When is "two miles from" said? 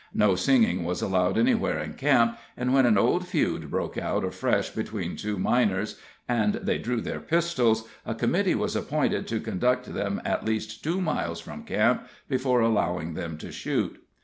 10.83-11.61